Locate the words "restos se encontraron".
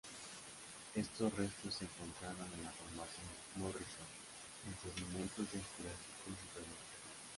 1.37-2.51